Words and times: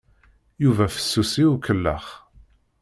Yuba 0.63 0.85
fessus 0.93 1.31
i 1.43 1.45
ukellex. 1.51 2.05